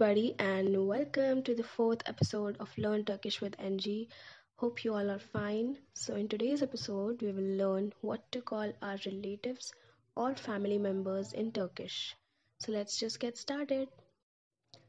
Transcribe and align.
everybody, 0.00 0.32
and 0.38 0.86
welcome 0.86 1.42
to 1.42 1.56
the 1.56 1.62
fourth 1.64 2.02
episode 2.06 2.56
of 2.60 2.70
Learn 2.78 3.04
Turkish 3.04 3.40
with 3.40 3.56
NG. 3.58 4.06
Hope 4.54 4.84
you 4.84 4.94
all 4.94 5.10
are 5.10 5.18
fine. 5.18 5.76
So, 5.94 6.14
in 6.14 6.28
today's 6.28 6.62
episode, 6.62 7.20
we 7.20 7.32
will 7.32 7.56
learn 7.58 7.92
what 8.00 8.30
to 8.30 8.40
call 8.40 8.72
our 8.80 8.96
relatives 9.04 9.72
or 10.14 10.36
family 10.36 10.78
members 10.78 11.32
in 11.32 11.50
Turkish. 11.50 12.14
So, 12.60 12.70
let's 12.70 12.96
just 12.96 13.18
get 13.18 13.36
started. 13.36 13.88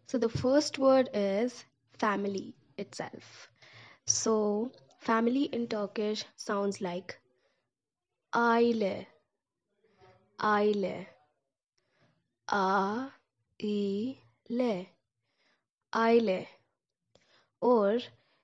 So, 0.05 0.19
the 0.19 0.29
first 0.29 0.77
word 0.77 1.09
is 1.11 1.65
family 1.97 2.53
itself. 2.77 3.49
So, 4.05 4.71
family 4.99 5.45
in 5.45 5.65
Turkish 5.69 6.23
sounds 6.35 6.81
like 6.81 7.19
aile, 8.31 9.07
aile, 10.39 11.07
a, 12.47 13.11
e, 13.57 14.15
le, 14.49 14.85
aile. 15.93 16.47
Or 17.61 17.99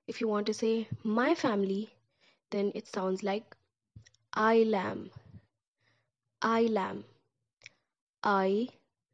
if 0.06 0.20
you 0.20 0.28
want 0.28 0.46
to 0.46 0.54
say 0.54 0.88
my 1.02 1.34
family, 1.34 1.90
then 2.50 2.72
it 2.74 2.86
sounds 2.86 3.22
like 3.22 3.56
ailem, 4.36 5.10
I 6.42 6.62
lamb, 6.62 7.04
I 8.22 8.68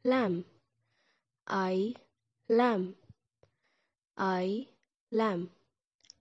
lamb, 0.04 0.44
I 4.16 4.66
lamb, 5.10 5.50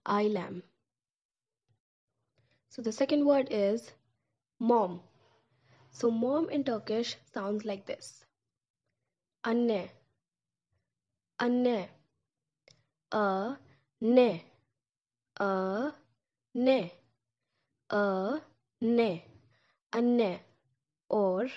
ailem. 0.06 0.62
So 2.68 2.80
the 2.80 2.92
second 2.92 3.26
word 3.26 3.48
is 3.50 3.92
mom. 4.58 5.00
So 5.90 6.10
mom 6.10 6.48
in 6.48 6.64
Turkish 6.64 7.16
sounds 7.34 7.64
like 7.64 7.86
this. 7.86 8.24
Anne, 9.44 9.90
anne, 11.38 11.88
a, 13.12 13.56
ne, 14.00 14.44
a, 15.38 15.92
ne, 16.54 16.92
a, 17.90 18.40
ne, 18.80 19.24
anne. 19.92 20.40
Or 21.08 21.48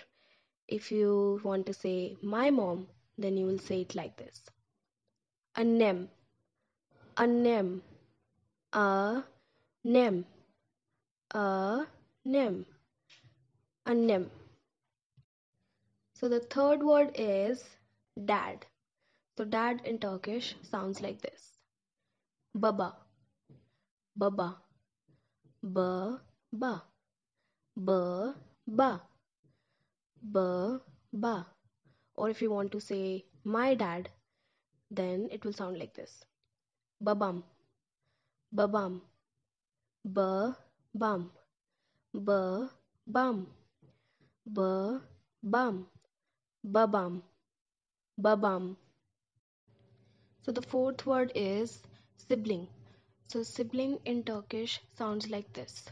if 0.68 0.92
you 0.92 1.40
want 1.44 1.66
to 1.68 1.74
say 1.74 2.18
my 2.22 2.50
mom, 2.50 2.88
then 3.18 3.38
you 3.38 3.46
will 3.46 3.60
say 3.60 3.82
it 3.82 3.96
like 3.96 4.18
this. 4.18 4.42
Annem, 5.56 6.10
annem, 7.18 7.82
a, 8.74 9.24
nem, 9.84 10.26
a, 11.34 11.86
nem, 12.26 12.66
annem. 13.86 14.30
So 16.16 16.28
the 16.28 16.42
third 16.42 16.84
word 16.84 17.12
is 17.16 17.64
dad. 18.26 18.66
So 19.38 19.44
dad 19.44 19.82
in 19.84 20.00
Turkish 20.00 20.56
sounds 20.64 21.02
like 21.02 21.22
this. 21.22 21.60
Baba, 22.54 22.96
baba, 24.16 24.62
ba, 25.62 26.22
ba, 26.54 26.84
ba, 27.76 28.36
ba, 28.66 29.02
ba, 30.24 30.82
ba. 31.12 31.48
Or 32.16 32.30
if 32.30 32.42
you 32.42 32.50
want 32.50 32.72
to 32.72 32.80
say 32.80 33.26
my 33.44 33.76
dad, 33.76 34.10
then 34.90 35.28
it 35.32 35.44
will 35.44 35.52
sound 35.52 35.78
like 35.78 35.94
this. 35.94 36.24
Babam, 37.04 37.44
babam, 38.56 39.02
ba, 40.06 40.56
bam, 40.94 41.30
ba, 42.14 42.70
bam, 43.06 43.48
ba, 44.46 45.02
bam, 45.44 45.88
babam, 46.64 47.22
babam. 48.18 48.78
So 50.46 50.52
the 50.52 50.62
fourth 50.62 51.08
word 51.08 51.32
is 51.34 51.82
sibling. 52.18 52.68
So 53.30 53.42
sibling 53.42 53.98
in 54.06 54.22
Turkish 54.24 54.80
sounds 54.96 55.28
like 55.28 55.52
this. 55.54 55.88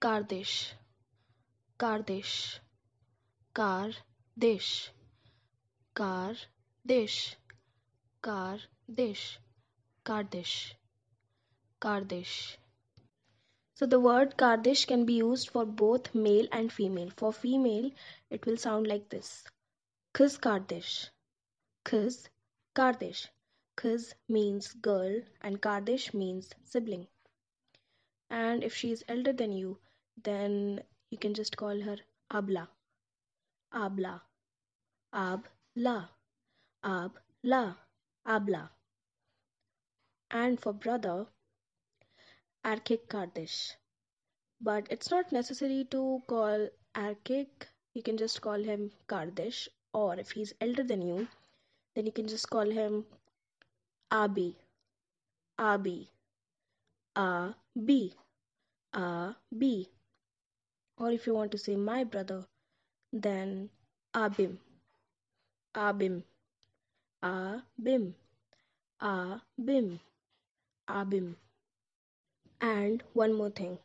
Kardeş, 0.00 0.74
kardeş, 1.76 2.60
kardeş, 3.52 4.92
kardeş, 5.94 7.36
kardeş, 8.22 9.38
kardeş, 10.04 10.76
kardeş. 11.80 12.58
So 13.74 13.86
the 13.86 14.00
word 14.00 14.38
kardeş 14.38 14.86
can 14.86 15.06
be 15.06 15.22
used 15.22 15.50
for 15.50 15.66
both 15.66 16.14
male 16.14 16.48
and 16.50 16.72
female. 16.72 17.10
For 17.10 17.30
female, 17.32 17.90
it 18.30 18.44
will 18.46 18.56
sound 18.56 18.86
like 18.86 19.10
this. 19.10 19.44
Kız 20.12 20.38
kardeş, 20.38 21.12
kız 21.82 22.30
kardeş. 22.74 23.33
Kız 23.76 24.14
means 24.28 24.72
girl 24.82 25.22
and 25.40 25.60
kardeş 25.60 26.14
means 26.14 26.52
sibling. 26.64 27.06
And 28.30 28.62
if 28.62 28.74
she 28.74 28.90
is 28.92 29.04
elder 29.08 29.32
than 29.32 29.52
you, 29.52 29.78
then 30.24 30.82
you 31.10 31.18
can 31.18 31.34
just 31.34 31.56
call 31.56 31.80
her 31.80 31.98
abla. 32.30 32.68
Abla. 33.72 34.22
Abla. 35.12 36.10
Abla. 36.82 37.76
Abla. 38.24 38.70
And 40.30 40.60
for 40.60 40.72
brother, 40.72 41.26
erkek 42.64 43.08
kardeş. 43.08 43.76
But 44.60 44.86
it's 44.90 45.10
not 45.10 45.32
necessary 45.32 45.84
to 45.90 46.22
call 46.28 46.68
erkek. 46.94 47.68
You 47.94 48.02
can 48.02 48.16
just 48.16 48.40
call 48.40 48.62
him 48.62 48.90
kardeş. 49.08 49.68
Or 49.92 50.18
if 50.18 50.30
he's 50.30 50.54
elder 50.60 50.84
than 50.84 51.02
you, 51.02 51.26
then 51.94 52.06
you 52.06 52.12
can 52.12 52.26
just 52.26 52.50
call 52.50 52.70
him 52.70 53.06
abi. 54.14 54.56
Abi. 55.58 56.08
Abi. 57.16 58.14
Abi. 58.92 59.88
Or 60.98 61.10
if 61.10 61.26
you 61.26 61.34
want 61.34 61.50
to 61.52 61.58
say 61.58 61.74
my 61.74 62.04
brother, 62.04 62.46
then 63.12 63.70
abim. 64.14 64.58
Abim. 65.74 66.22
Abim. 67.24 68.14
Abim. 69.02 69.98
Abim. 70.88 71.34
And 72.60 73.02
one 73.14 73.32
more 73.34 73.50
thing. 73.50 73.78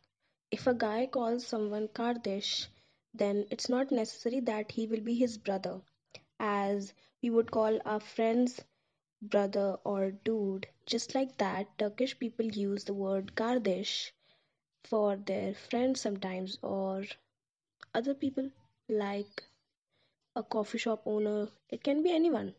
If 0.52 0.68
a 0.68 0.74
guy 0.74 1.06
calls 1.06 1.44
someone 1.44 1.88
Kardeş, 1.88 2.68
then 3.14 3.46
it's 3.50 3.68
not 3.68 3.90
necessary 3.90 4.40
that 4.40 4.70
he 4.70 4.86
will 4.86 5.00
be 5.00 5.14
his 5.14 5.38
brother, 5.38 5.80
as 6.38 6.92
we 7.20 7.30
would 7.30 7.50
call 7.50 7.80
our 7.84 8.00
friends 8.00 8.60
brother 9.22 9.76
or 9.84 10.10
dude. 10.10 10.66
Just 10.86 11.14
like 11.14 11.36
that, 11.38 11.78
Turkish 11.78 12.18
people 12.18 12.46
use 12.46 12.84
the 12.84 12.94
word 12.94 13.34
Kardeş 13.34 14.12
for 14.84 15.16
their 15.16 15.54
friends 15.54 16.00
sometimes, 16.00 16.58
or 16.62 17.04
other 17.94 18.14
people 18.14 18.50
like 18.88 19.44
a 20.34 20.42
coffee 20.42 20.78
shop 20.78 21.02
owner. 21.06 21.48
It 21.68 21.84
can 21.84 22.02
be 22.02 22.12
anyone. 22.12 22.54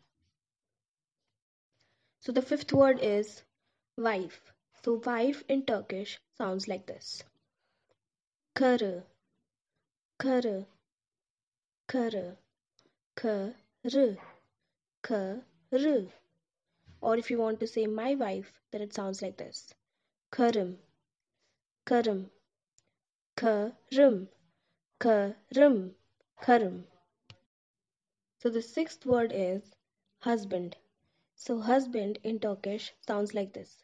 So 2.20 2.32
the 2.32 2.42
fifth 2.42 2.72
word 2.72 3.00
is 3.00 3.42
wife. 3.96 4.52
So 4.84 5.00
wife 5.04 5.42
in 5.48 5.64
Turkish 5.64 6.20
sounds 6.38 6.68
like 6.68 6.86
this. 6.86 7.24
Karı, 8.54 9.04
karı, 10.18 10.66
karı, 11.86 12.36
karı, 13.14 14.16
karı. 15.02 16.08
Or 17.02 17.16
if 17.16 17.32
you 17.32 17.38
want 17.38 17.58
to 17.58 17.66
say 17.66 17.86
my 17.88 18.14
wife, 18.14 18.60
then 18.70 18.80
it 18.80 18.94
sounds 18.94 19.22
like 19.22 19.36
this. 19.36 19.74
Karım, 20.30 20.78
karım, 21.84 22.30
karım, 23.34 24.28
karım, 25.00 25.94
karım. 26.36 26.86
So 28.38 28.50
the 28.50 28.62
sixth 28.62 29.04
word 29.04 29.32
is 29.34 29.74
husband. 30.20 30.76
So 31.34 31.60
husband 31.60 32.20
in 32.22 32.38
Turkish 32.38 32.94
sounds 33.04 33.34
like 33.34 33.52
this. 33.52 33.82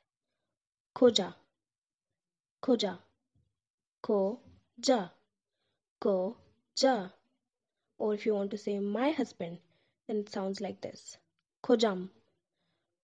Koca, 0.94 1.34
koca, 2.62 3.00
koca, 4.00 5.10
koca. 6.00 7.12
Or 7.98 8.14
if 8.14 8.24
you 8.26 8.34
want 8.34 8.52
to 8.52 8.58
say 8.58 8.78
my 8.78 9.10
husband, 9.10 9.58
then 10.06 10.18
it 10.18 10.28
sounds 10.28 10.60
like 10.60 10.80
this. 10.80 11.18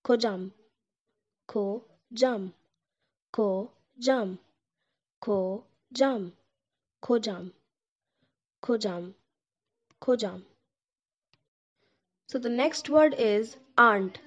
Kocam, 0.05 0.53
kocam, 1.49 2.53
kocam, 3.33 4.39
kocam, 5.23 5.93
kocam, 5.93 6.33
kocam, 7.03 7.53
kocam, 8.63 9.15
kocam. 10.03 10.43
So 12.29 12.39
the 12.39 12.51
next 12.51 12.91
word 12.91 13.15
is 13.17 13.57
aunt. 13.79 14.19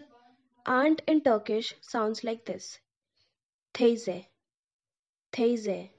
Aunt 0.66 1.02
in 1.08 1.22
Turkish 1.22 1.76
sounds 1.82 2.24
like 2.24 2.46
this. 2.46 2.80
Teyze, 3.74 4.26
teyze, 5.32 5.90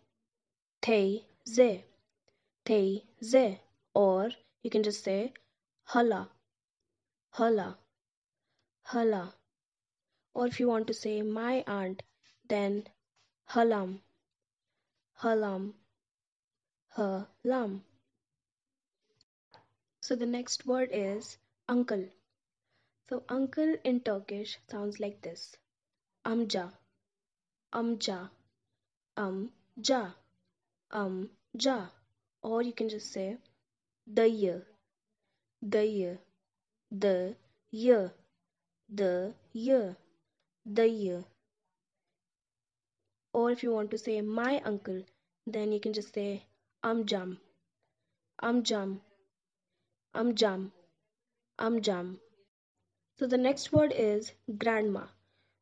teyze, 0.82 1.82
teyze. 2.66 3.58
Or 3.94 4.30
you 4.62 4.70
can 4.70 4.82
just 4.82 5.04
say 5.04 5.32
hala, 5.84 6.30
hala, 7.30 7.78
hala. 8.82 9.37
Or 10.38 10.46
if 10.46 10.60
you 10.60 10.68
want 10.68 10.86
to 10.86 10.94
say 10.94 11.20
my 11.20 11.64
aunt, 11.66 12.04
then 12.48 12.84
halam, 13.50 14.02
halam, 15.20 15.72
halam. 16.96 17.80
So 20.00 20.14
the 20.14 20.26
next 20.26 20.64
word 20.64 20.90
is 20.92 21.36
uncle. 21.68 22.04
So 23.08 23.24
uncle 23.28 23.74
in 23.82 23.98
Turkish 23.98 24.56
sounds 24.70 25.00
like 25.00 25.20
this. 25.22 25.56
Amca, 26.24 26.72
amca, 27.72 28.30
amca, 29.16 30.14
amca. 30.92 31.90
Or 32.42 32.62
you 32.62 32.72
can 32.72 32.88
just 32.88 33.12
say 33.12 33.38
dayı, 34.06 34.62
dayı, 35.64 36.18
dayı, 36.92 38.12
dayı, 38.88 39.96
dayı. 40.76 41.24
Or 43.32 43.50
if 43.50 43.62
you 43.62 43.72
want 43.72 43.90
to 43.90 43.98
say 43.98 44.20
my 44.20 44.60
uncle, 44.64 45.02
then 45.46 45.72
you 45.72 45.80
can 45.80 45.92
just 45.92 46.14
say 46.14 46.46
amcam, 46.82 47.38
amcam, 48.42 49.00
amcam, 50.14 50.70
amcam. 51.58 52.18
So 53.18 53.26
the 53.26 53.36
next 53.36 53.72
word 53.72 53.92
is 53.92 54.32
grandma. 54.58 55.06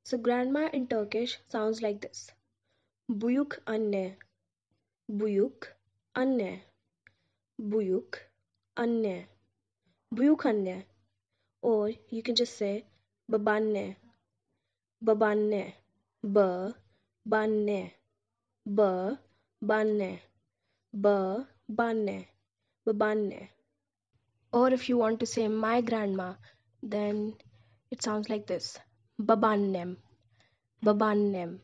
So 0.04 0.18
grandma 0.18 0.68
in 0.72 0.86
Turkish 0.86 1.38
sounds 1.48 1.82
like 1.82 2.00
this. 2.00 2.30
Büyük 3.10 3.62
anne, 3.66 4.16
büyük 5.08 5.76
anne, 6.14 6.62
büyük 7.58 8.30
anne, 8.76 9.26
büyük 10.12 10.46
anne. 10.46 10.84
Or 11.62 11.90
you 12.10 12.22
can 12.22 12.34
just 12.34 12.56
say 12.56 12.84
babaanne, 13.28 13.96
babaanne, 15.06 15.62
ba 16.34 16.46
banne, 17.32 17.80
ba 18.78 18.90
banne, 19.68 20.10
ba 20.92 21.16
banne, 21.78 22.16
babanne. 22.86 23.48
Or 24.52 24.72
if 24.72 24.88
you 24.88 24.96
want 24.98 25.20
to 25.20 25.26
say 25.26 25.48
my 25.48 25.80
grandma, 25.80 26.34
then 26.82 27.34
it 27.90 28.02
sounds 28.02 28.28
like 28.28 28.46
this. 28.46 28.78
Babaannem 29.20 29.96
babaannem 30.84 31.58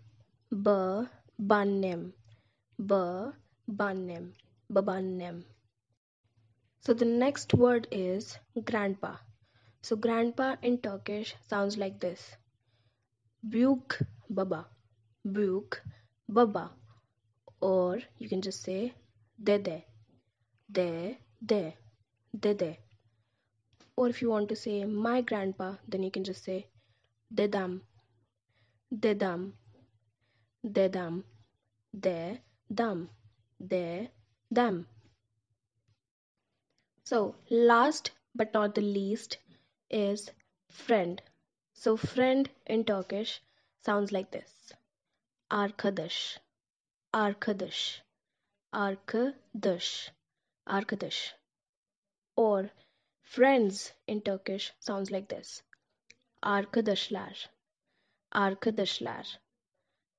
ba 0.50 1.10
bannem. 1.38 2.12
Ba 2.78 3.02
bannem. 3.68 4.32
Babaannem 4.72 5.44
so 6.84 6.92
the 6.92 7.04
next 7.04 7.54
word 7.54 7.86
is 7.92 8.36
grandpa. 8.64 9.16
So 9.82 9.94
grandpa 9.94 10.56
in 10.62 10.78
turkish 10.78 11.36
sounds 11.48 11.76
like 11.78 12.00
this 12.00 12.20
büyük 13.42 13.98
baba. 14.30 14.70
Büyük 15.24 15.84
baba. 16.28 16.76
Or 17.60 18.02
you 18.18 18.28
can 18.28 18.40
just 18.40 18.62
say 18.62 18.92
dede. 19.38 19.84
De 20.68 21.18
de 21.40 21.74
dede. 22.34 22.78
Or 23.96 24.08
if 24.08 24.22
you 24.22 24.30
want 24.30 24.48
to 24.48 24.56
say 24.56 24.84
my 24.84 25.20
grandpa, 25.20 25.76
then 25.88 26.02
you 26.02 26.10
can 26.10 26.24
just 26.24 26.44
say 26.44 26.66
dedam, 27.34 27.82
dedam, 28.90 29.52
dedam, 30.64 31.24
de 32.00 32.40
dam, 32.74 33.08
de 33.60 34.10
dam. 34.52 34.86
So 37.04 37.34
last 37.50 38.12
but 38.34 38.54
not 38.54 38.74
the 38.74 38.80
least 38.80 39.38
is 39.90 40.30
friend. 40.70 41.20
So 41.82 41.96
friend 41.96 42.48
in 42.64 42.84
Turkish 42.84 43.42
sounds 43.84 44.12
like 44.12 44.30
this. 44.30 44.72
Arkadaş, 45.50 46.40
arkadaş, 47.12 48.02
arkadaş, 48.72 50.12
arkadaş. 50.66 51.34
Or 52.36 52.70
Friends 53.22 53.94
in 54.06 54.20
Turkish 54.20 54.72
sounds 54.78 55.10
like 55.10 55.26
this. 55.26 55.62
Arkadaşlar, 56.42 57.50
arkadaşlar, 58.32 59.40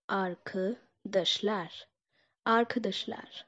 arkadaşlar, 0.09 1.89
arkadaşlar, 2.45 3.45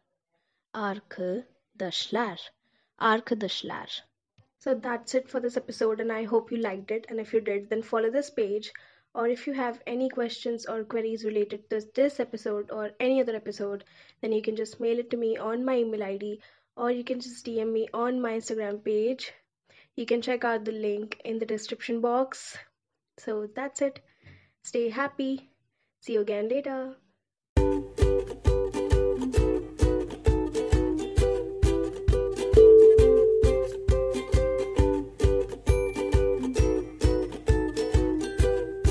arkadaşlar, 0.74 2.52
arkadaşlar. 2.98 4.06
So 4.66 4.74
that's 4.74 5.16
it 5.16 5.30
for 5.30 5.40
this 5.40 5.56
episode, 5.56 6.02
and 6.02 6.12
I 6.12 6.26
hope 6.26 6.52
you 6.52 6.58
liked 6.58 6.92
it. 6.92 7.06
And 7.08 7.22
if 7.22 7.34
you 7.34 7.40
did, 7.40 7.70
then 7.70 7.82
follow 7.82 8.12
this 8.12 8.30
page. 8.30 8.74
Or 9.14 9.30
if 9.30 9.48
you 9.48 9.54
have 9.54 9.82
any 9.88 10.10
questions 10.10 10.66
or 10.66 10.84
queries 10.84 11.24
related 11.24 11.70
to 11.70 11.82
this 11.96 12.20
episode 12.20 12.70
or 12.70 12.92
any 13.00 13.22
other 13.22 13.38
episode, 13.38 13.86
then 14.20 14.34
you 14.34 14.42
can 14.42 14.58
just 14.58 14.82
mail 14.82 15.00
it 15.00 15.10
to 15.12 15.18
me 15.18 15.38
on 15.38 15.64
my 15.64 15.78
email 15.78 16.04
ID 16.04 16.42
or 16.76 16.92
you 16.92 17.06
can 17.06 17.22
just 17.22 17.46
DM 17.46 17.72
me 17.72 17.88
on 17.94 18.20
my 18.20 18.34
Instagram 18.34 18.84
page 18.84 19.32
you 19.96 20.06
can 20.06 20.22
check 20.22 20.44
out 20.44 20.66
the 20.66 20.72
link 20.72 21.22
in 21.24 21.40
the 21.40 21.46
description 21.46 22.02
box. 22.02 22.58
So 23.18 23.48
that's 23.56 23.82
it. 23.82 24.02
Stay 24.64 24.90
happy. 24.90 25.50
See 26.02 26.14
you 26.14 26.22
again 26.22 26.50
later. 26.50 26.96